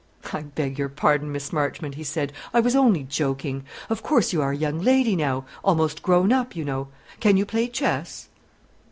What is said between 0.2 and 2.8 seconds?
"I beg your pardon, Miss Marchmont," he said. "I was